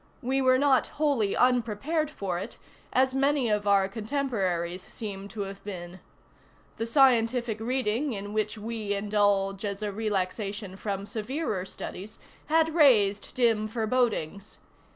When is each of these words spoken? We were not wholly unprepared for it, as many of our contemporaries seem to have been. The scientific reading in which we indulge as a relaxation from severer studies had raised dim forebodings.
We 0.23 0.41
were 0.41 0.57
not 0.57 0.87
wholly 0.97 1.35
unprepared 1.35 2.09
for 2.09 2.39
it, 2.39 2.57
as 2.91 3.13
many 3.13 3.49
of 3.49 3.67
our 3.67 3.87
contemporaries 3.87 4.81
seem 4.91 5.27
to 5.27 5.41
have 5.41 5.63
been. 5.63 5.99
The 6.77 6.87
scientific 6.87 7.59
reading 7.59 8.13
in 8.13 8.33
which 8.33 8.57
we 8.57 8.95
indulge 8.95 9.63
as 9.63 9.83
a 9.83 9.91
relaxation 9.91 10.75
from 10.75 11.05
severer 11.05 11.65
studies 11.65 12.17
had 12.47 12.73
raised 12.73 13.35
dim 13.35 13.67
forebodings. 13.67 14.57